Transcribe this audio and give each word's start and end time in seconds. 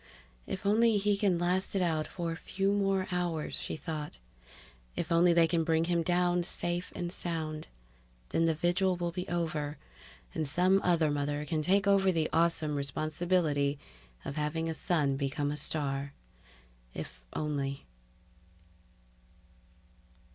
If 0.47 0.65
only 0.65 0.97
he 0.97 1.15
can 1.15 1.37
last 1.37 1.75
it 1.75 1.81
out 1.83 2.07
for 2.07 2.31
a 2.31 2.35
few 2.35 2.71
more 2.71 3.05
hours, 3.11 3.53
she 3.53 3.75
thought. 3.75 4.17
If 4.95 5.11
only 5.11 5.31
they 5.31 5.45
can 5.45 5.63
bring 5.63 5.83
him 5.83 6.01
down 6.01 6.41
safe 6.41 6.91
and 6.95 7.11
sound. 7.11 7.67
Then 8.29 8.45
the 8.45 8.55
vigil 8.55 8.95
will 8.95 9.11
be 9.11 9.27
over, 9.27 9.77
and 10.33 10.47
some 10.47 10.81
other 10.83 11.11
mother 11.11 11.45
can 11.45 11.61
take 11.61 11.85
over 11.85 12.11
the 12.11 12.31
awesome 12.33 12.73
responsibility 12.73 13.77
of 14.25 14.37
having 14.37 14.67
a 14.67 14.73
son 14.73 15.17
become 15.17 15.51
a 15.51 15.55
star 15.57 16.13
If 16.95 17.21
only 17.33 17.85